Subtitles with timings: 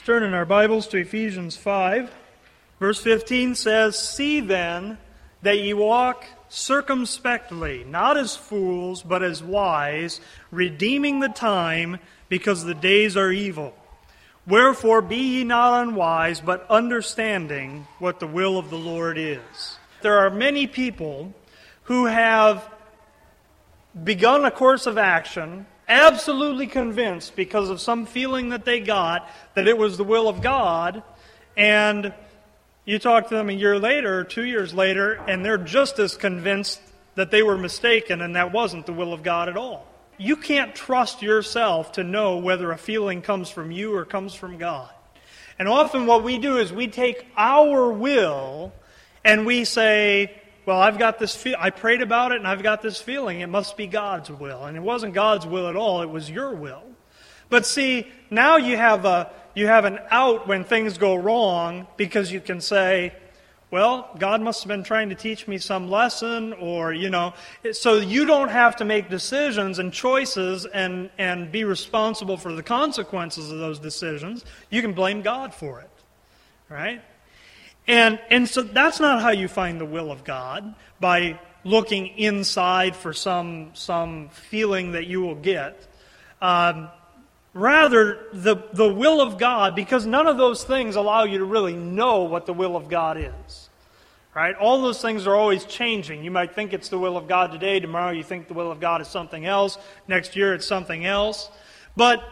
[0.00, 2.10] Let's turn in our Bibles to Ephesians 5.
[2.78, 4.96] Verse 15 says, See then
[5.42, 11.98] that ye walk circumspectly, not as fools, but as wise, redeeming the time,
[12.30, 13.74] because the days are evil.
[14.46, 19.76] Wherefore be ye not unwise, but understanding what the will of the Lord is.
[20.00, 21.34] There are many people
[21.82, 22.66] who have
[24.02, 29.68] begun a course of action, absolutely convinced because of some feeling that they got that
[29.68, 31.02] it was the will of God,
[31.56, 32.14] and
[32.84, 36.80] you talk to them a year later, two years later, and they're just as convinced
[37.16, 39.86] that they were mistaken and that wasn't the will of God at all.
[40.16, 44.58] You can't trust yourself to know whether a feeling comes from you or comes from
[44.58, 44.90] God.
[45.58, 48.72] And often what we do is we take our will
[49.24, 50.39] and we say,
[50.70, 53.48] well, I've got this feel I prayed about it and I've got this feeling it
[53.48, 54.66] must be God's will.
[54.66, 56.84] And it wasn't God's will at all, it was your will.
[57.48, 62.30] But see, now you have a you have an out when things go wrong because
[62.30, 63.12] you can say,
[63.72, 67.34] well, God must have been trying to teach me some lesson, or, you know,
[67.72, 72.62] so you don't have to make decisions and choices and, and be responsible for the
[72.62, 74.44] consequences of those decisions.
[74.70, 75.90] You can blame God for it,
[76.68, 77.02] right?
[77.90, 82.94] And, and so that's not how you find the will of God, by looking inside
[82.94, 85.88] for some, some feeling that you will get.
[86.40, 86.88] Um,
[87.52, 91.74] rather, the, the will of God, because none of those things allow you to really
[91.74, 93.68] know what the will of God is.
[94.36, 94.54] Right?
[94.54, 96.22] All those things are always changing.
[96.22, 98.78] You might think it's the will of God today, tomorrow you think the will of
[98.78, 101.50] God is something else, next year it's something else.
[101.96, 102.22] But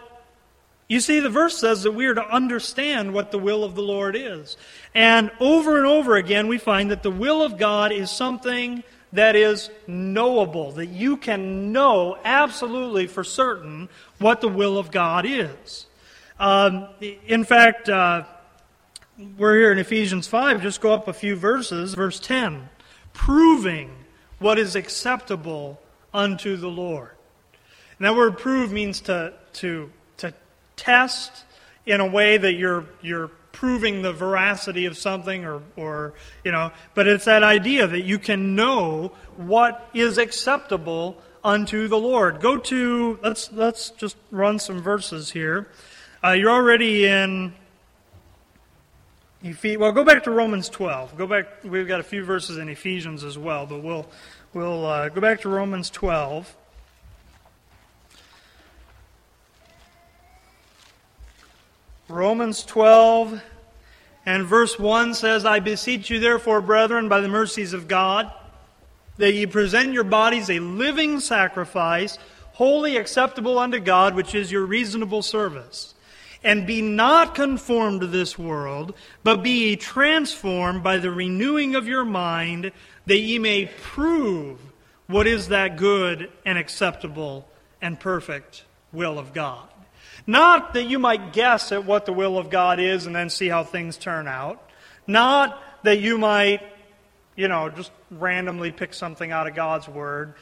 [0.89, 3.83] you see, the verse says that we are to understand what the will of the
[3.83, 4.57] Lord is.
[4.95, 8.83] And over and over again, we find that the will of God is something
[9.13, 13.89] that is knowable, that you can know absolutely for certain
[14.19, 15.87] what the will of God is.
[16.39, 18.25] Um, in fact, uh,
[19.37, 21.95] we're here in Ephesians 5, just go up a few verses.
[21.95, 22.69] Verse 10
[23.13, 23.91] proving
[24.39, 25.81] what is acceptable
[26.15, 27.11] unto the Lord.
[27.99, 29.98] And that word prove means to, to, to
[30.79, 31.45] test
[31.85, 36.71] in a way that you're, you're proving the veracity of something or, or, you know,
[36.95, 42.41] but it's that idea that you can know what is acceptable unto the Lord.
[42.41, 45.69] Go to, let's, let's just run some verses here.
[46.25, 47.53] Uh, you're already in
[49.43, 51.17] well, go back to Romans 12.
[51.17, 51.47] Go back.
[51.63, 54.07] We've got a few verses in Ephesians as well, but we'll
[54.53, 56.57] we'll uh, go back to Romans 12.
[62.09, 63.43] Romans 12
[64.25, 68.33] and verse 1 says, I beseech you, therefore, brethren, by the mercies of God,
[69.19, 72.19] that ye present your bodies a living sacrifice,
[72.53, 75.95] holy acceptable unto God, which is your reasonable service.
[76.43, 81.87] And be not conformed to this world, but be ye transformed by the renewing of
[81.87, 82.73] your mind,
[83.07, 84.59] that ye may prove
[85.09, 87.49] what is that good and acceptable
[87.83, 89.69] and perfect will of God.
[90.29, 93.49] Not that you might guess at what the will of God is and then see
[93.49, 94.63] how things turn out.
[95.07, 96.61] Not that you might,
[97.35, 100.35] you know, just randomly pick something out of God's Word.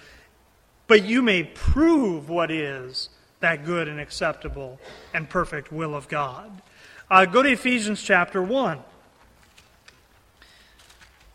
[0.89, 4.81] But you may prove what is that good and acceptable
[5.15, 6.51] and perfect will of God.
[7.09, 8.81] Uh, go to Ephesians chapter 1.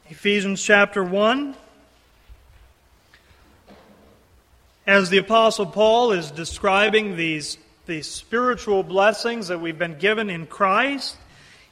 [0.09, 1.55] Ephesians chapter 1.
[4.85, 7.57] As the Apostle Paul is describing these,
[7.91, 11.17] these spiritual blessings that we've been given in Christ,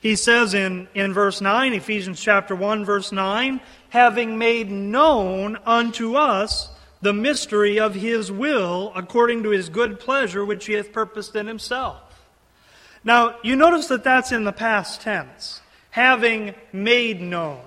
[0.01, 6.15] he says in, in verse 9, Ephesians chapter 1, verse 9, having made known unto
[6.15, 6.69] us
[7.01, 11.47] the mystery of his will according to his good pleasure which he hath purposed in
[11.47, 12.01] himself.
[13.01, 15.61] Now, you notice that that's in the past tense,
[15.91, 17.61] having made known.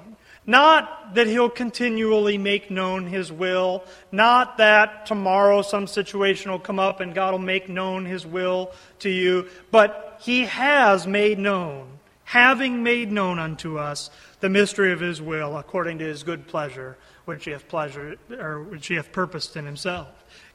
[0.45, 6.81] Not that he'll continually make known his will, not that tomorrow some situation will come
[6.81, 11.99] up and God will make known his will to you, but he has made known,
[12.25, 14.11] having made known unto us
[14.41, 18.63] the mystery of his will according to his good pleasure which he hath pleasure or
[18.63, 20.09] which he hath purposed in himself.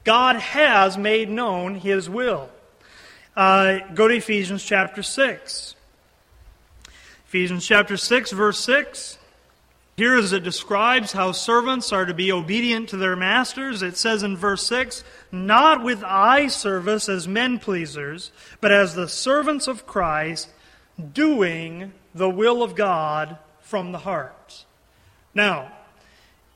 [0.04, 2.50] God has made known his will.
[3.36, 5.74] Uh, go to Ephesians chapter 6.
[7.26, 9.17] Ephesians chapter 6, verse 6.
[9.98, 14.22] Here, as it describes how servants are to be obedient to their masters, it says
[14.22, 15.02] in verse 6
[15.32, 18.30] Not with eye service as men pleasers,
[18.60, 20.50] but as the servants of Christ,
[21.12, 24.64] doing the will of God from the heart.
[25.34, 25.72] Now,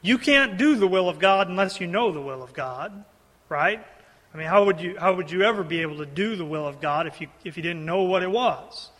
[0.03, 3.05] you can't do the will of God unless you know the will of God,
[3.49, 3.85] right?
[4.33, 6.69] I mean, how would you, how would you ever be able to do the will
[6.69, 8.91] of God if you, if you didn't know what it was?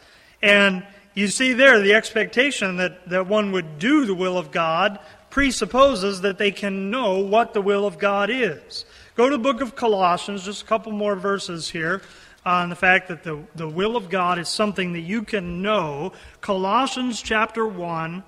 [0.43, 4.99] And you see there the expectation that, that one would do the will of God
[5.31, 8.85] presupposes that they can know what the will of God is.
[9.15, 12.03] Go to the book of Colossians, just a couple more verses here
[12.45, 16.13] on the fact that the, the will of God is something that you can know.
[16.41, 18.23] Colossians chapter 1,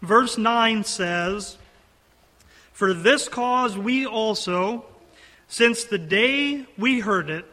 [0.00, 1.58] verse 9 says,
[2.72, 4.84] For this cause we also,
[5.48, 7.44] since the day we heard it,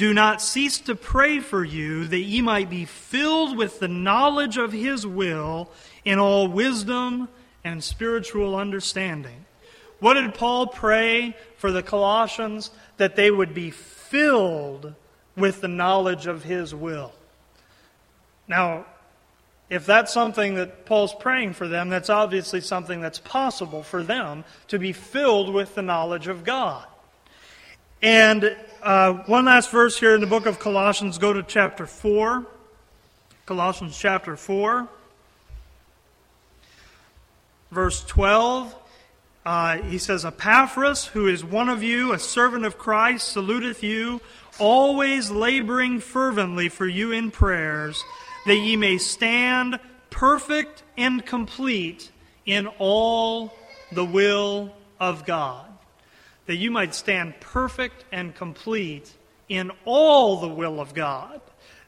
[0.00, 4.56] do not cease to pray for you that ye might be filled with the knowledge
[4.56, 5.68] of his will
[6.06, 7.28] in all wisdom
[7.64, 9.44] and spiritual understanding.
[9.98, 12.70] What did Paul pray for the Colossians?
[12.96, 14.94] That they would be filled
[15.36, 17.12] with the knowledge of his will.
[18.48, 18.86] Now,
[19.68, 24.44] if that's something that Paul's praying for them, that's obviously something that's possible for them
[24.68, 26.86] to be filled with the knowledge of God.
[28.00, 32.46] And uh, one last verse here in the book of Colossians, go to chapter 4.
[33.46, 34.88] Colossians chapter 4,
[37.70, 38.76] verse 12.
[39.44, 44.20] Uh, he says, Epaphras, who is one of you, a servant of Christ, saluteth you,
[44.58, 48.04] always laboring fervently for you in prayers,
[48.46, 49.80] that ye may stand
[50.10, 52.10] perfect and complete
[52.46, 53.52] in all
[53.92, 55.69] the will of God
[56.50, 59.14] that you might stand perfect and complete
[59.48, 61.40] in all the will of God.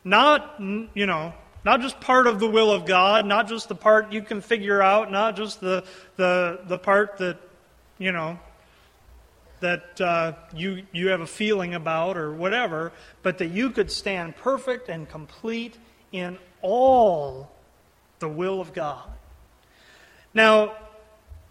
[0.05, 4.13] Not, you know, not just part of the will of God, not just the part
[4.13, 5.83] you can figure out, not just the,
[6.15, 7.39] the, the part that,
[7.99, 8.39] you know,
[9.59, 12.93] that uh, you, you have a feeling about or whatever,
[13.25, 15.77] but that you could stand perfect and complete
[16.13, 17.51] in all
[18.21, 19.11] the will of God.
[20.33, 20.77] Now,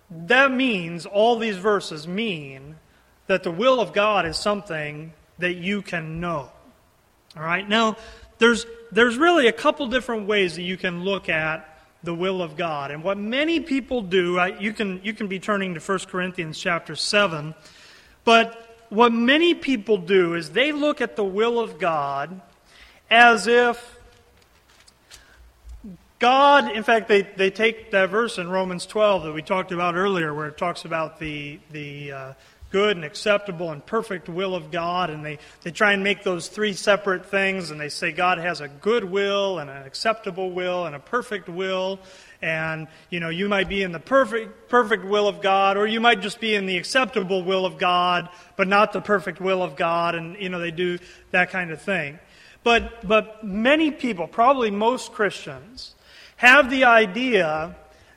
[0.10, 2.78] that means, all these verses mean
[3.28, 6.52] that the will of God is something that you can know.
[7.36, 7.68] All right?
[7.68, 7.98] Now,
[8.38, 11.68] there's, there's really a couple different ways that you can look at
[12.04, 12.92] the will of God.
[12.92, 16.96] And what many people do, you, can, you can be turning to 1 Corinthians chapter
[16.96, 17.54] 7,
[18.24, 22.42] but what many people do is they look at the will of God
[23.10, 24.00] as if
[26.20, 29.96] God, in fact, they, they take that verse in Romans 12 that we talked about
[29.96, 32.34] earlier, where it talks about the, the uh,
[32.72, 36.48] good and acceptable and perfect will of God, and they, they try and make those
[36.48, 40.86] three separate things, and they say God has a good will and an acceptable will
[40.86, 42.00] and a perfect will,
[42.42, 46.00] and you know you might be in the perfect perfect will of God, or you
[46.00, 49.76] might just be in the acceptable will of God, but not the perfect will of
[49.76, 50.98] God, and you know they do
[51.32, 52.20] that kind of thing.
[52.64, 55.94] But but many people, probably most Christians,
[56.38, 57.76] have the idea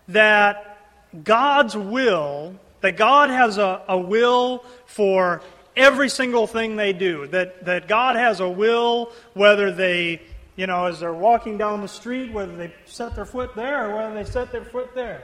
[0.09, 0.79] that
[1.23, 2.55] God's will
[2.85, 5.41] that God has a, a will for
[5.75, 7.27] every single thing they do.
[7.29, 10.21] That, that God has a will whether they,
[10.55, 13.97] you know, as they're walking down the street, whether they set their foot there or
[13.97, 15.23] whether they set their foot there.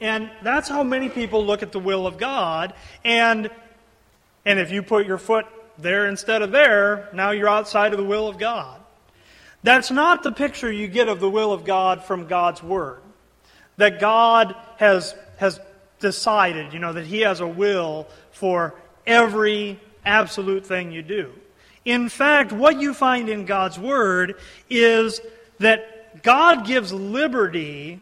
[0.00, 2.72] And that's how many people look at the will of God.
[3.04, 3.50] And,
[4.46, 5.44] and if you put your foot
[5.76, 8.80] there instead of there, now you're outside of the will of God.
[9.62, 13.02] That's not the picture you get of the will of God from God's Word.
[13.76, 15.60] That God has, has
[16.00, 18.74] decided, you know, that He has a will for
[19.06, 21.32] every absolute thing you do.
[21.84, 24.36] In fact, what you find in God's Word
[24.68, 25.20] is
[25.58, 28.00] that God gives liberty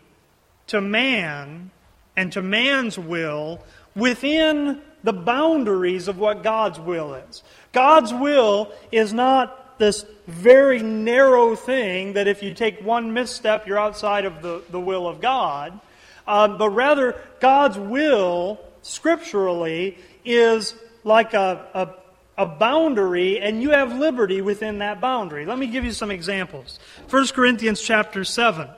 [0.69, 1.71] to man
[2.17, 3.63] and to man's will
[3.95, 7.43] within the boundaries of what God's will is.
[7.73, 13.79] God's will is not this very narrow thing that if you take one misstep, you're
[13.79, 15.79] outside of the, the will of God
[16.27, 23.99] um, but rather God's will, scripturally, is like a, a, a boundary, and you have
[23.99, 25.47] liberty within that boundary.
[25.47, 26.79] Let me give you some examples.
[27.11, 28.69] 1 Corinthians chapter 7.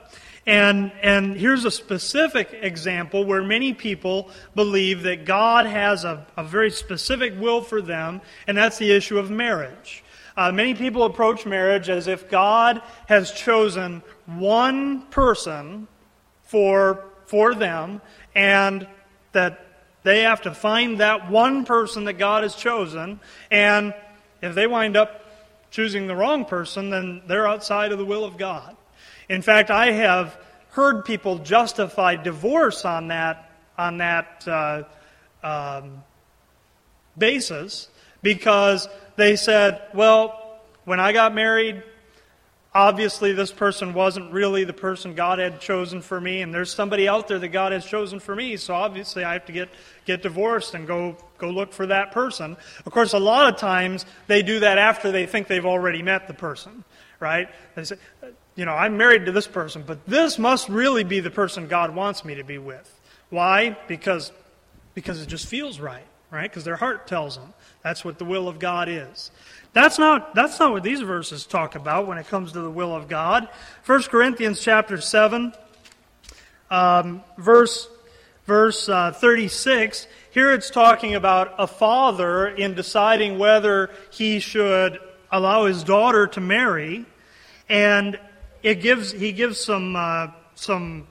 [0.45, 6.43] And, and here's a specific example where many people believe that God has a, a
[6.43, 10.05] very specific will for them, and that's the issue of marriage.
[10.37, 15.87] Uh, many people approach marriage as if God has chosen one person
[16.43, 18.01] for for them,
[18.35, 18.87] and
[19.31, 19.65] that
[20.03, 23.19] they have to find that one person that God has chosen,
[23.51, 23.93] and
[24.41, 25.25] if they wind up
[25.69, 28.75] choosing the wrong person, then they're outside of the will of God.
[29.29, 30.37] In fact, I have
[30.71, 34.83] heard people justify divorce on that on that uh,
[35.43, 36.03] um,
[37.17, 37.89] basis
[38.21, 41.83] because they said, well, when I got married,
[42.73, 47.07] obviously this person wasn't really the person God had chosen for me, and there's somebody
[47.07, 49.69] out there that God has chosen for me, so obviously I have to get,
[50.05, 52.57] get divorced and go, go look for that person.
[52.85, 56.27] Of course, a lot of times they do that after they think they've already met
[56.27, 56.83] the person,
[57.19, 57.49] right?
[57.75, 57.97] They say,
[58.55, 61.95] you know, I'm married to this person, but this must really be the person God
[61.95, 62.93] wants me to be with.
[63.29, 63.77] Why?
[63.87, 64.31] Because,
[64.93, 66.49] because it just feels right, right?
[66.49, 69.31] Because their heart tells them that's what the will of God is.
[69.77, 72.95] That's not, that's not what these verses talk about when it comes to the will
[72.95, 73.47] of God.
[73.85, 75.53] 1 Corinthians chapter 7,
[76.71, 77.87] um, verse,
[78.47, 84.97] verse uh, 36, here it's talking about a father in deciding whether he should
[85.31, 87.05] allow his daughter to marry.
[87.69, 88.19] And
[88.63, 91.05] it gives, he gives some, uh, some,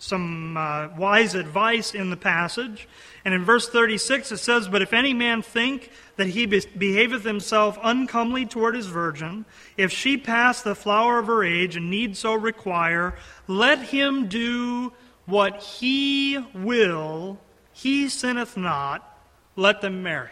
[0.00, 2.88] some uh, wise advice in the passage.
[3.24, 7.78] And in verse 36 it says, But if any man think that he behaveth himself
[7.82, 9.44] uncomely toward his virgin,
[9.76, 13.14] if she pass the flower of her age and need so require,
[13.46, 14.92] let him do
[15.26, 17.38] what he will,
[17.72, 19.18] he sinneth not,
[19.56, 20.30] let them marry.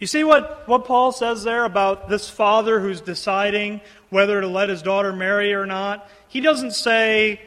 [0.00, 4.68] You see what, what Paul says there about this father who's deciding whether to let
[4.68, 6.08] his daughter marry or not?
[6.28, 7.40] He doesn't say,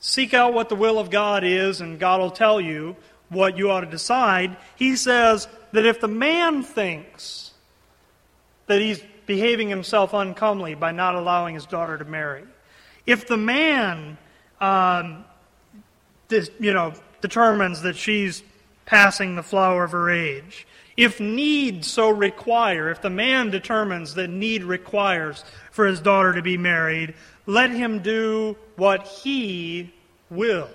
[0.00, 2.96] seek out what the will of God is and God will tell you
[3.32, 4.56] what you ought to decide.
[4.76, 7.52] He says that if the man thinks
[8.66, 12.44] that he's behaving himself uncomely by not allowing his daughter to marry,
[13.06, 14.16] if the man,
[14.60, 15.24] um,
[16.28, 18.42] this, you know, determines that she's
[18.86, 24.28] passing the flower of her age, if need so require, if the man determines that
[24.28, 27.14] need requires for his daughter to be married,
[27.46, 29.92] let him do what he
[30.30, 30.68] will.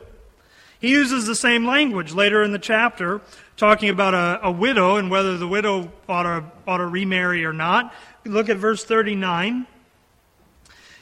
[0.80, 3.22] He uses the same language later in the chapter,
[3.56, 7.54] talking about a, a widow and whether the widow ought to, ought to remarry or
[7.54, 7.94] not.
[8.26, 9.66] Look at verse 39.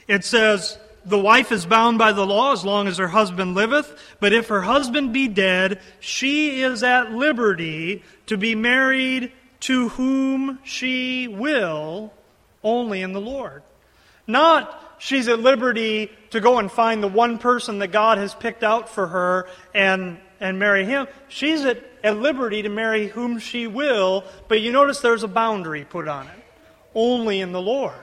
[0.08, 4.16] It says, The wife is bound by the law as long as her husband liveth,
[4.20, 10.60] but if her husband be dead, she is at liberty to be married to whom
[10.64, 12.14] she will,
[12.64, 13.64] only in the Lord.
[14.28, 18.64] Not she's at liberty to go and find the one person that God has picked
[18.64, 21.08] out for her and, and marry him.
[21.28, 25.86] She's at, at liberty to marry whom she will, but you notice there's a boundary
[25.86, 26.46] put on it.
[26.94, 27.94] Only in the Lord.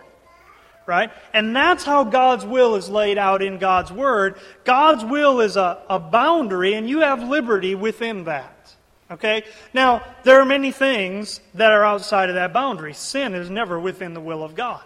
[0.84, 1.10] Right?
[1.32, 4.36] And that's how God's will is laid out in God's Word.
[4.64, 8.74] God's will is a, a boundary, and you have liberty within that.
[9.12, 9.44] Okay?
[9.72, 12.94] Now, there are many things that are outside of that boundary.
[12.94, 14.82] Sin is never within the will of God.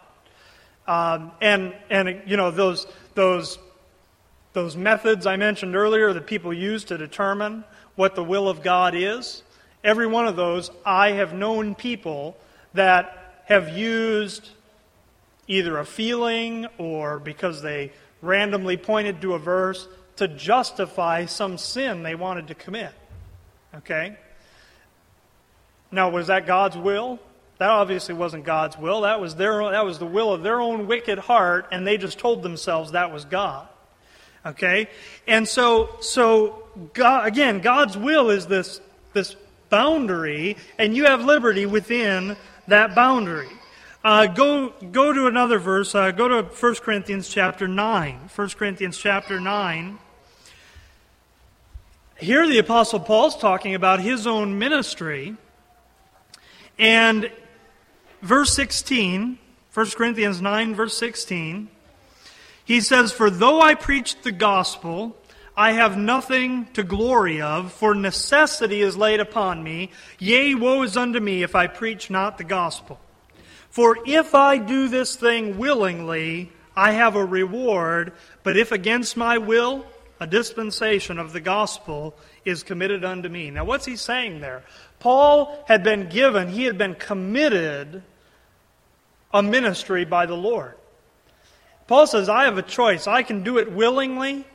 [0.87, 3.59] Um, and, and, you know, those, those,
[4.53, 7.65] those methods I mentioned earlier that people use to determine
[7.97, 9.43] what the will of God is,
[9.83, 12.37] every one of those, I have known people
[12.75, 14.51] that have used
[15.49, 22.03] either a feeling or because they randomly pointed to a verse to justify some sin
[22.03, 22.93] they wanted to commit.
[23.75, 24.17] Okay?
[25.91, 27.19] Now, was that God's will?
[27.59, 29.03] That obviously wasn't God's will.
[29.03, 32.19] That was, their, that was the will of their own wicked heart, and they just
[32.19, 33.67] told themselves that was God.
[34.45, 34.89] Okay?
[35.27, 38.81] And so, so God, again, God's will is this,
[39.15, 39.37] this
[39.71, 42.37] boundary, and you have liberty within
[42.69, 43.49] that boundary.
[44.05, 45.95] Uh, go, go to another verse.
[45.95, 48.31] Uh, go to 1 Corinthians chapter 9.
[48.33, 49.99] 1 Corinthians chapter 9.
[52.19, 55.37] Here the Apostle Paul's talking about his own ministry.
[56.79, 57.31] And
[58.27, 59.39] verse 16,
[59.73, 61.69] 1 Corinthians 9, verse 16,
[62.65, 65.17] he says, For though I preached the gospel,
[65.57, 69.91] I have nothing to glory of, for necessity is laid upon me.
[70.19, 73.01] Yea, woe is unto me if I preach not the gospel.
[73.71, 79.39] For if I do this thing willingly, I have a reward, but if against my
[79.39, 79.87] will,
[80.19, 83.51] a dispensation of the gospel is committed unto me.
[83.51, 84.65] Now, what's he saying there?
[84.99, 88.03] Paul had been given, he had been committed
[89.37, 90.75] a ministry by the Lord.
[91.87, 93.07] Paul says, I have a choice.
[93.07, 94.47] I can do it willingly,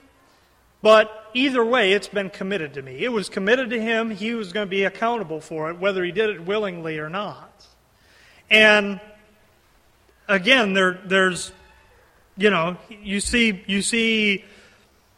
[0.82, 3.04] but either way, it's been committed to me.
[3.04, 4.10] It was committed to him.
[4.10, 7.66] He was going to be accountable for it, whether he did it willingly or not.
[8.50, 9.00] And
[10.28, 11.52] again, there, there's,
[12.36, 14.44] you know, you see, you see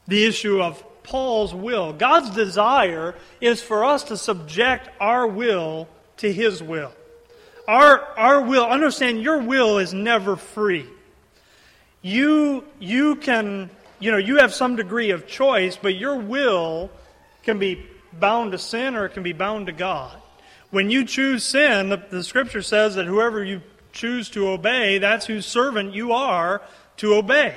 [0.08, 1.94] the issue of Paul's will.
[1.94, 6.92] God's desire is for us to subject our will to his will.
[7.68, 10.86] Our, our will, understand your will is never free.
[12.02, 16.92] you, you can, you know, you have some degree of choice, but your will
[17.44, 20.16] can be bound to sin or it can be bound to God.
[20.70, 23.62] When you choose sin, the, the scripture says that whoever you
[23.94, 26.62] choose to obey, that's whose servant you are
[26.98, 27.56] to obey.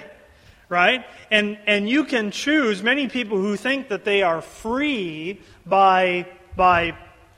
[0.68, 1.04] Right?
[1.30, 6.96] And, and you can choose, many people who think that they are free by, by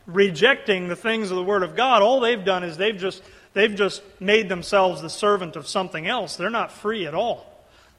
[0.09, 3.23] rejecting the things of the Word of God, all they've done is they've just,
[3.53, 6.35] they've just made themselves the servant of something else.
[6.35, 7.47] They're not free at all.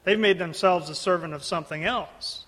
[0.04, 2.44] They've made themselves the servant of something else.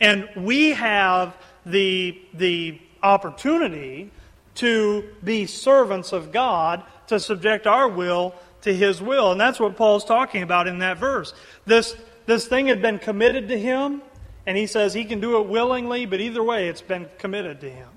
[0.00, 4.10] And we have the, the opportunity
[4.56, 9.32] to be servants of God, to subject our will to His will.
[9.32, 11.32] And that's what Paul's talking about in that verse.
[11.64, 11.96] This,
[12.26, 14.02] this thing had been committed to him,
[14.46, 17.70] and he says he can do it willingly, but either way, it's been committed to
[17.70, 17.87] him.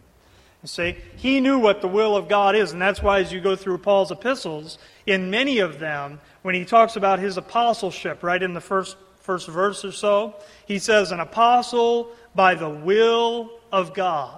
[0.62, 3.42] You see, he knew what the will of God is, and that's why as you
[3.42, 4.78] go through Paul's epistles,
[5.08, 9.48] in many of them, when he talks about his apostleship, right in the first, first
[9.48, 10.36] verse or so,
[10.68, 14.38] he says, An apostle by the will of God.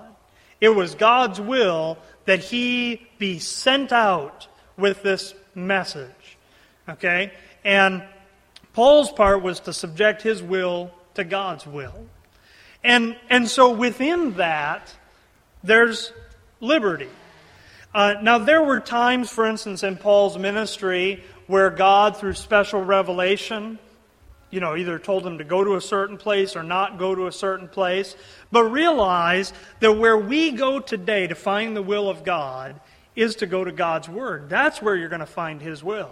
[0.62, 6.38] It was God's will that he be sent out with this message.
[6.88, 7.34] Okay?
[7.66, 8.02] And
[8.72, 12.06] Paul's part was to subject his will to God's will.
[12.82, 14.94] And, and so within that,
[15.64, 16.12] there's
[16.60, 17.10] liberty.
[17.94, 23.78] Uh, now, there were times, for instance, in Paul's ministry where God, through special revelation,
[24.50, 27.28] you know, either told him to go to a certain place or not go to
[27.28, 28.16] a certain place.
[28.52, 32.80] But realize that where we go today to find the will of God
[33.16, 34.50] is to go to God's Word.
[34.50, 36.12] That's where you're going to find His will.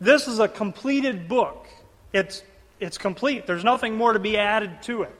[0.00, 1.66] This is a completed book.
[2.12, 2.42] It's,
[2.78, 3.46] it's complete.
[3.46, 5.19] There's nothing more to be added to it.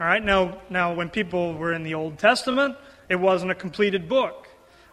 [0.00, 2.76] All right, now, now, when people were in the Old Testament,
[3.08, 4.46] it wasn't a completed book.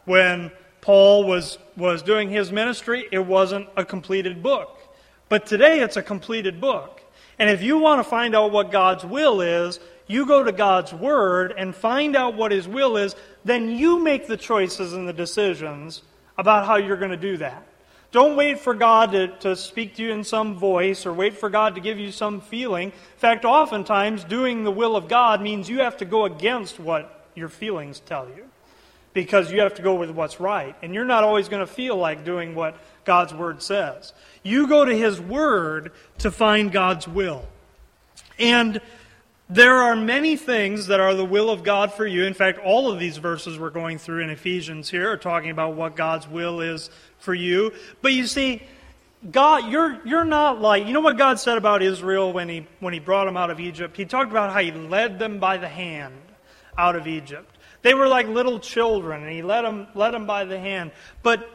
[0.06, 4.80] When Paul was, was doing his ministry, it wasn't a completed book.
[5.30, 7.04] But today, it's a completed book.
[7.38, 10.92] And if you want to find out what God's will is, you go to God's
[10.92, 15.14] Word and find out what His will is, then you make the choices and the
[15.14, 16.02] decisions
[16.36, 17.64] about how you're going to do that.
[18.16, 21.50] Don't wait for God to, to speak to you in some voice or wait for
[21.50, 22.94] God to give you some feeling.
[22.94, 27.26] In fact, oftentimes, doing the will of God means you have to go against what
[27.36, 28.46] your feelings tell you
[29.12, 30.78] because you have to go with what's right.
[30.82, 34.14] And you're not always going to feel like doing what God's Word says.
[34.44, 37.46] You go to His Word to find God's will.
[38.40, 38.80] And
[39.50, 42.24] there are many things that are the will of God for you.
[42.24, 45.76] In fact, all of these verses we're going through in Ephesians here are talking about
[45.76, 46.90] what God's will is
[47.26, 47.74] for you.
[48.02, 48.64] But you see,
[49.30, 52.94] God, you're, you're not like, you know what God said about Israel when he, when
[52.94, 53.98] he brought them out of Egypt?
[53.98, 56.16] He talked about how He led them by the hand
[56.78, 57.58] out of Egypt.
[57.82, 60.92] They were like little children, and He led them, led them by the hand.
[61.22, 61.50] But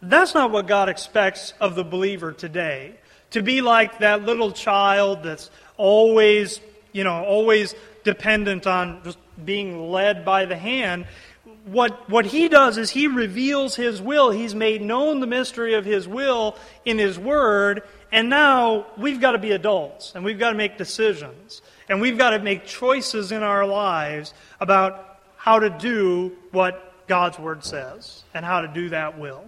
[0.00, 2.94] that's not what God expects of the believer today.
[3.30, 6.60] To be like that little child that's always
[6.94, 11.06] you know, always dependent on just being led by the hand.
[11.64, 14.30] What, what he does is he reveals his will.
[14.30, 19.32] He's made known the mystery of his will in his word, and now we've got
[19.32, 21.62] to be adults and we've got to make decisions.
[21.88, 27.38] And we've got to make choices in our lives about how to do what God's
[27.38, 29.44] word says and how to do that will.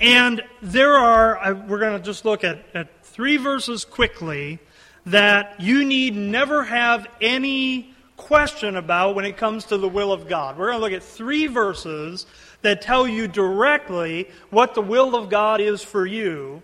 [0.00, 4.58] And there are, we're going to just look at, at three verses quickly
[5.06, 10.28] that you need never have any question about when it comes to the will of
[10.28, 10.56] God.
[10.56, 12.26] We're going to look at three verses
[12.62, 16.62] that tell you directly what the will of God is for you.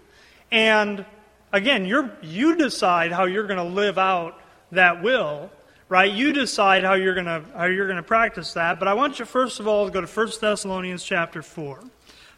[0.50, 1.04] And
[1.52, 4.40] again, you you decide how you're going to live out
[4.72, 5.50] that will,
[5.88, 6.10] right?
[6.10, 8.78] You decide how you're going to how you're going to practice that.
[8.78, 11.80] But I want you first of all to go to 1 Thessalonians chapter 4.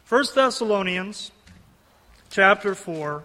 [0.09, 1.31] 1 Thessalonians
[2.29, 3.23] chapter 4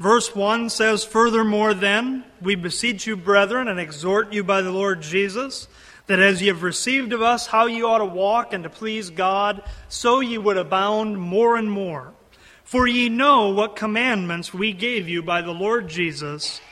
[0.00, 5.02] Verse 1 says, Furthermore, then, we beseech you, brethren, and exhort you by the Lord
[5.02, 5.68] Jesus,
[6.06, 9.10] that as ye have received of us how ye ought to walk and to please
[9.10, 12.14] God, so ye would abound more and more.
[12.64, 16.62] For ye know what commandments we gave you by the Lord Jesus.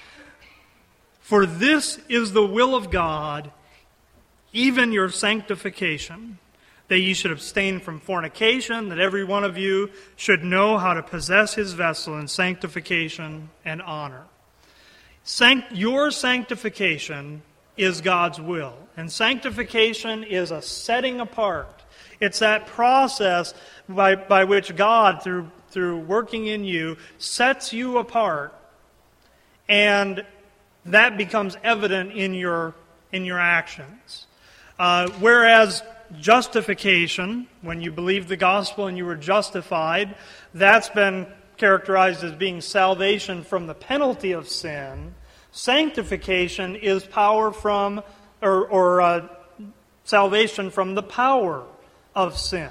[1.21, 3.51] For this is the will of God,
[4.55, 6.39] even your sanctification
[6.89, 11.03] that ye should abstain from fornication, that every one of you should know how to
[11.03, 14.25] possess his vessel in sanctification and honor.
[15.23, 17.43] Sanct- your sanctification
[17.77, 21.85] is God's will, and sanctification is a setting apart.
[22.21, 23.55] It's that process
[23.89, 28.55] by, by which God, through, through working in you, sets you apart,
[29.69, 30.25] and
[30.87, 32.75] that becomes evident in your,
[33.13, 34.27] in your actions.
[34.79, 35.83] Uh, whereas
[36.21, 40.15] justification, when you believe the gospel and you were justified,
[40.55, 45.15] that's been characterized as being salvation from the penalty of sin.
[45.53, 48.03] Sanctification is power from,
[48.41, 49.29] or, or uh,
[50.05, 51.65] salvation from the power
[52.15, 52.71] of sin.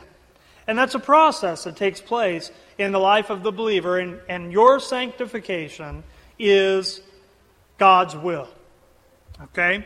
[0.67, 4.51] And that's a process that takes place in the life of the believer, and, and
[4.51, 6.03] your sanctification
[6.37, 7.01] is
[7.77, 8.49] God's will.
[9.41, 9.85] Okay?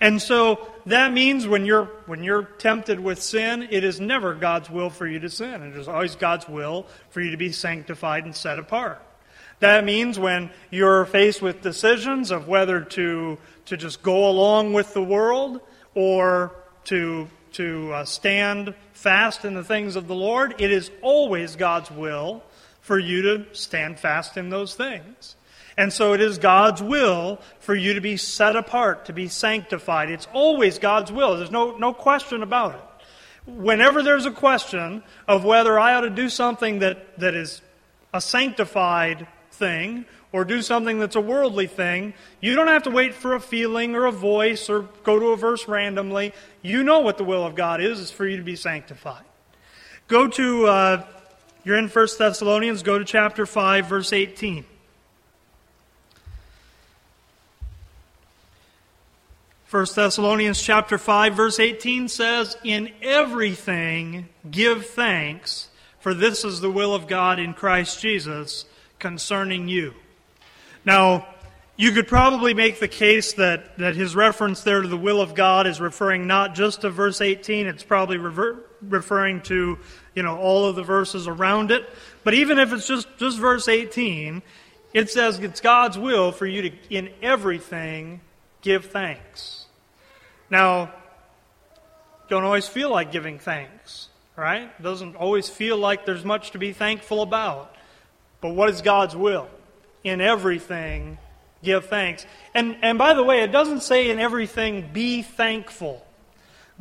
[0.00, 4.68] And so that means when you're when you're tempted with sin, it is never God's
[4.68, 5.62] will for you to sin.
[5.62, 9.00] It is always God's will for you to be sanctified and set apart.
[9.60, 14.92] That means when you're faced with decisions of whether to to just go along with
[14.92, 15.60] the world
[15.94, 16.54] or
[16.84, 21.90] to to uh, stand fast in the things of the Lord, it is always God's
[21.90, 22.42] will
[22.82, 25.35] for you to stand fast in those things.
[25.78, 30.10] And so it is God's will for you to be set apart, to be sanctified.
[30.10, 31.36] It's always God's will.
[31.36, 32.80] There's no, no question about it.
[33.50, 37.60] Whenever there's a question of whether I ought to do something that, that is
[38.14, 43.14] a sanctified thing or do something that's a worldly thing, you don't have to wait
[43.14, 46.32] for a feeling or a voice or go to a verse randomly.
[46.62, 49.24] You know what the will of God is, is for you to be sanctified.
[50.08, 51.06] Go to, uh,
[51.64, 54.64] you're in 1 Thessalonians, go to chapter 5, verse 18.
[59.68, 66.70] 1 Thessalonians chapter 5 verse 18 says, "In everything give thanks, for this is the
[66.70, 68.64] will of God in Christ Jesus
[69.00, 69.94] concerning you."
[70.84, 71.26] Now,
[71.76, 75.34] you could probably make the case that, that his reference there to the will of
[75.34, 79.78] God is referring not just to verse 18, it's probably rever- referring to,
[80.14, 81.86] you know, all of the verses around it.
[82.24, 84.42] But even if it's just, just verse 18,
[84.94, 88.20] it says it's God's will for you to, in everything,
[88.66, 89.64] give thanks.
[90.50, 90.92] Now,
[92.28, 94.68] don't always feel like giving thanks, right?
[94.82, 97.72] Doesn't always feel like there's much to be thankful about.
[98.40, 99.48] But what is God's will?
[100.02, 101.16] In everything,
[101.62, 102.26] give thanks.
[102.54, 106.04] And, and by the way, it doesn't say in everything, be thankful.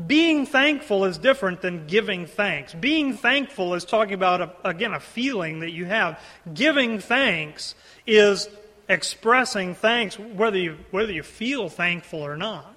[0.07, 2.73] Being thankful is different than giving thanks.
[2.73, 6.19] Being thankful is talking about, a, again, a feeling that you have.
[6.51, 7.75] Giving thanks
[8.07, 8.49] is
[8.87, 12.75] expressing thanks whether you, whether you feel thankful or not.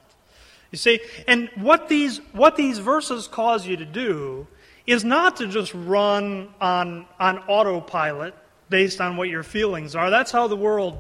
[0.71, 4.47] You see, and what these, what these verses cause you to do
[4.87, 8.35] is not to just run on, on autopilot
[8.69, 10.11] based on what your feelings are.
[10.11, 10.99] That's how the world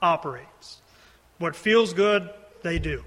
[0.00, 0.80] operates.
[1.38, 2.30] What feels good,
[2.62, 3.04] they do.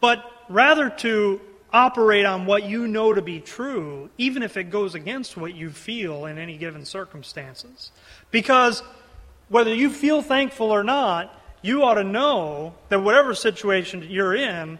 [0.00, 1.40] But rather to
[1.72, 5.70] operate on what you know to be true, even if it goes against what you
[5.70, 7.90] feel in any given circumstances.
[8.30, 8.82] Because
[9.48, 14.78] whether you feel thankful or not, you ought to know that whatever situation you're in,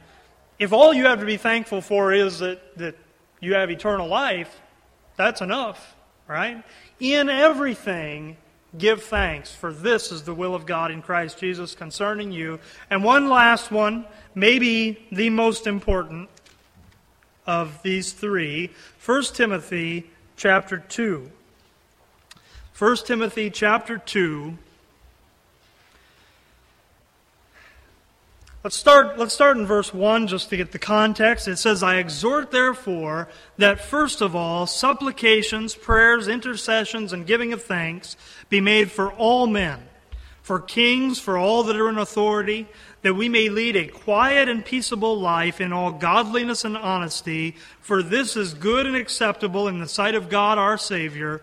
[0.58, 2.96] if all you have to be thankful for is that, that
[3.40, 4.60] you have eternal life,
[5.16, 5.94] that's enough,
[6.28, 6.62] right?
[7.00, 8.36] In everything,
[8.76, 12.60] give thanks, for this is the will of God in Christ Jesus concerning you.
[12.90, 16.28] And one last one, maybe the most important
[17.46, 18.70] of these three
[19.04, 21.30] 1 Timothy chapter 2.
[22.76, 24.58] 1 Timothy chapter 2
[28.64, 31.46] Let's start, let's start in verse 1 just to get the context.
[31.46, 37.62] It says, I exhort, therefore, that first of all, supplications, prayers, intercessions, and giving of
[37.62, 38.16] thanks
[38.48, 39.80] be made for all men,
[40.40, 42.66] for kings, for all that are in authority,
[43.02, 48.02] that we may lead a quiet and peaceable life in all godliness and honesty, for
[48.02, 51.42] this is good and acceptable in the sight of God our Savior,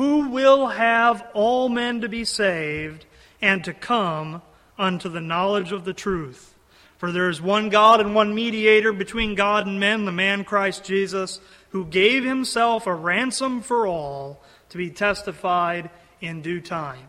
[0.00, 3.04] who will have all men to be saved
[3.42, 4.40] and to come
[4.78, 6.54] unto the knowledge of the truth.
[6.96, 10.84] For there is one God and one mediator between God and men, the man Christ
[10.84, 11.38] Jesus,
[11.72, 15.90] who gave himself a ransom for all to be testified
[16.22, 17.06] in due time.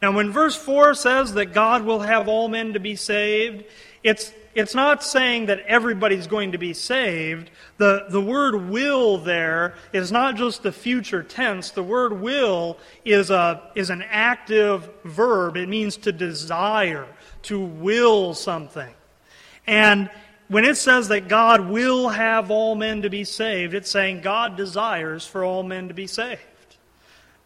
[0.00, 3.64] Now, when verse 4 says that God will have all men to be saved,
[4.04, 7.50] it's, it's not saying that everybody's going to be saved.
[7.78, 11.70] The, the word will there is not just the future tense.
[11.70, 15.56] The word will is, a, is an active verb.
[15.56, 17.06] It means to desire,
[17.44, 18.92] to will something.
[19.66, 20.10] And
[20.48, 24.56] when it says that God will have all men to be saved, it's saying God
[24.56, 26.40] desires for all men to be saved.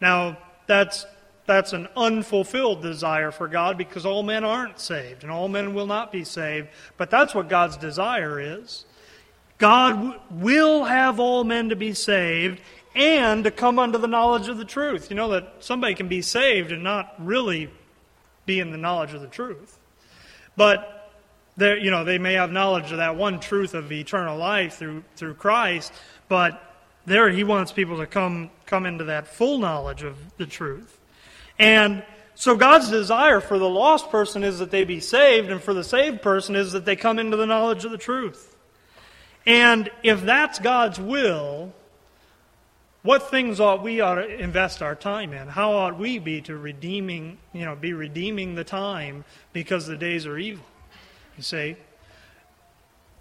[0.01, 1.05] Now, that's,
[1.47, 5.87] that's an unfulfilled desire for God because all men aren't saved and all men will
[5.87, 6.67] not be saved.
[6.97, 8.85] But that's what God's desire is.
[9.57, 12.59] God w- will have all men to be saved
[12.93, 15.09] and to come unto the knowledge of the truth.
[15.09, 17.69] You know that somebody can be saved and not really
[18.45, 19.79] be in the knowledge of the truth.
[20.55, 21.11] But
[21.55, 25.03] there, you know, they may have knowledge of that one truth of eternal life through,
[25.15, 25.93] through Christ,
[26.27, 26.61] but
[27.05, 30.96] there he wants people to come, come into that full knowledge of the truth.
[31.59, 32.03] And
[32.35, 35.83] so God's desire for the lost person is that they be saved, and for the
[35.83, 38.55] saved person is that they come into the knowledge of the truth.
[39.45, 41.73] And if that's God's will,
[43.01, 45.47] what things ought we ought to invest our time in?
[45.47, 50.27] How ought we be to redeeming, you know, be redeeming the time because the days
[50.27, 50.65] are evil?
[51.37, 51.75] You see,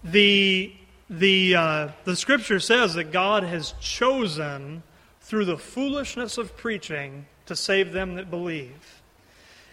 [0.03, 0.75] the
[1.09, 4.83] the uh, the scripture says that God has chosen
[5.21, 9.03] through the foolishness of preaching to save them that believe.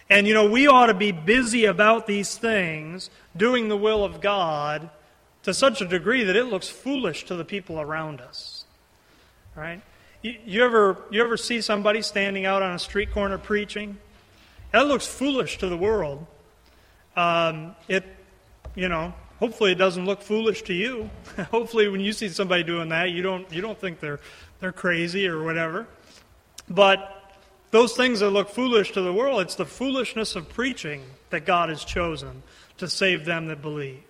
[0.09, 4.21] And you know, we ought to be busy about these things, doing the will of
[4.21, 4.89] God
[5.43, 8.65] to such a degree that it looks foolish to the people around us.
[9.55, 9.81] Right?
[10.21, 13.97] You, you, ever, you ever see somebody standing out on a street corner preaching?
[14.71, 16.25] That looks foolish to the world.
[17.15, 18.03] Um, it,
[18.73, 21.09] you know, hopefully it doesn't look foolish to you.
[21.51, 24.19] hopefully when you see somebody doing that, you don't, you don't think they're,
[24.59, 25.88] they're crazy or whatever.
[26.69, 27.22] But
[27.73, 31.69] those things that look foolish to the world, it's the foolishness of preaching that God
[31.69, 32.43] has chosen
[32.77, 34.03] to save them that believe.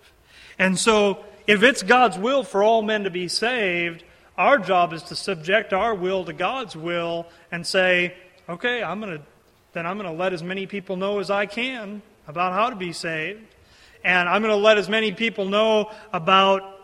[0.58, 4.04] And so, if it's God's will for all men to be saved,
[4.36, 8.14] our job is to subject our will to God's will and say,
[8.50, 9.24] okay, I'm going to
[9.72, 12.76] then I'm going to let as many people know as I can about how to
[12.76, 13.40] be saved.
[14.04, 16.80] And I'm going to let as many people know about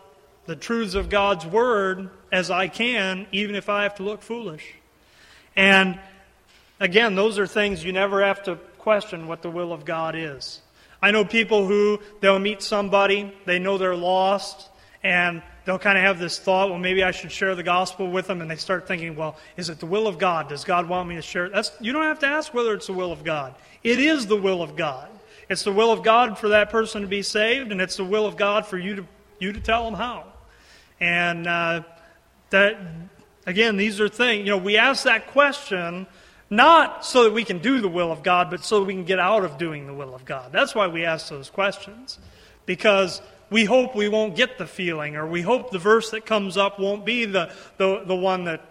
[0.46, 4.64] the truths of God's word as I can, even if I have to look foolish.
[5.54, 6.00] And
[6.80, 10.60] again, those are things you never have to question what the will of God is.
[11.02, 14.68] I know people who they'll meet somebody, they know they're lost,
[15.02, 18.26] and they'll kind of have this thought, well, maybe I should share the gospel with
[18.26, 20.48] them, and they start thinking, well, is it the will of God?
[20.48, 21.48] Does God want me to share?
[21.48, 23.54] That's you don't have to ask whether it's the will of God.
[23.82, 25.08] It is the will of God.
[25.48, 28.26] It's the will of God for that person to be saved, and it's the will
[28.26, 29.06] of God for you to
[29.38, 30.24] you to tell them how.
[31.00, 31.82] And uh,
[32.50, 32.78] that
[33.46, 34.40] again, these are things.
[34.40, 36.06] You know, we ask that question
[36.50, 39.20] not so that we can do the will of God, but so we can get
[39.20, 40.50] out of doing the will of God.
[40.52, 42.18] That's why we ask those questions.
[42.66, 46.56] Because we hope we won't get the feeling, or we hope the verse that comes
[46.56, 48.64] up won't be the, the, the one that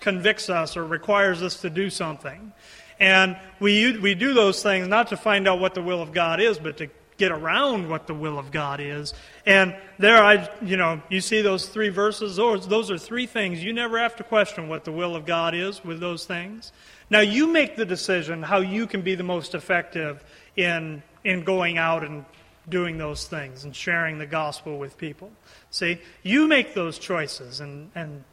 [0.00, 2.52] convicts us or requires us to do something.
[2.98, 6.40] And we, we do those things not to find out what the will of God
[6.40, 9.14] is, but to get around what the will of God is.
[9.46, 12.36] And there, I, you know, you see those three verses.
[12.36, 13.62] Those, those are three things.
[13.62, 16.72] You never have to question what the will of God is with those things.
[17.08, 20.24] Now, you make the decision how you can be the most effective
[20.56, 22.24] in, in going out and
[22.68, 25.30] doing those things and sharing the gospel with people.
[25.70, 28.24] See, you make those choices, and, and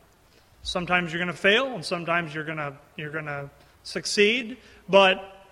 [0.63, 3.49] sometimes you're going to fail, and sometimes you're going to you're going to
[3.83, 4.57] succeed,
[4.89, 5.45] but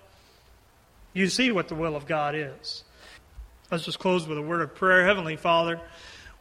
[1.13, 2.83] you see what the will of God is.
[3.71, 5.05] Let's just close with a word of prayer.
[5.05, 5.79] Heavenly Father,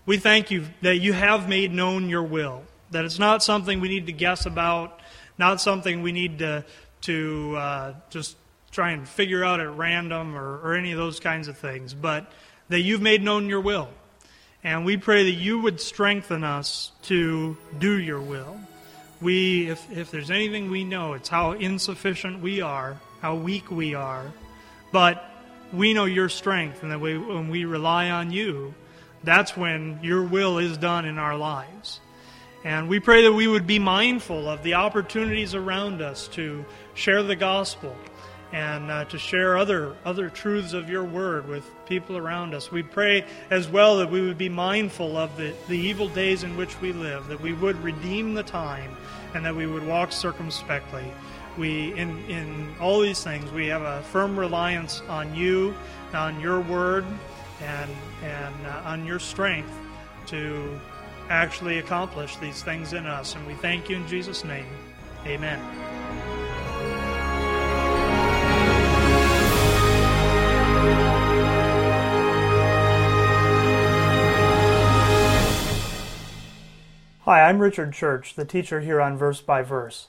[0.05, 3.89] we thank you that you have made known your will, that it's not something we
[3.89, 4.99] need to guess about,
[5.39, 6.65] not something we need to,
[7.03, 8.37] to uh, just
[8.73, 12.33] try and figure out at random or, or any of those kinds of things, but
[12.69, 13.89] that you've made known your will.
[14.65, 18.59] And we pray that you would strengthen us to do your will.
[19.21, 23.95] We, if, if there's anything we know, it's how insufficient we are, how weak we
[23.95, 24.33] are.
[24.91, 25.30] But
[25.73, 28.75] we know your strength, and that we, when we rely on you,
[29.23, 32.01] that's when your will is done in our lives.
[32.65, 37.23] And we pray that we would be mindful of the opportunities around us to share
[37.23, 37.97] the gospel
[38.53, 42.71] and uh, to share other other truths of your word with people around us.
[42.71, 46.57] We pray as well that we would be mindful of the, the evil days in
[46.57, 48.97] which we live, that we would redeem the time,
[49.35, 51.05] and that we would walk circumspectly
[51.59, 55.75] we in in all these things we have a firm reliance on you,
[56.13, 57.05] on your word,
[57.63, 57.91] and
[58.23, 59.73] and uh, on your strength
[60.27, 60.81] to
[61.29, 63.35] actually accomplish these things in us.
[63.35, 64.67] And we thank you in Jesus' name.
[65.27, 65.61] Amen.
[77.25, 80.09] Hi, I'm Richard Church, the teacher here on Verse by Verse.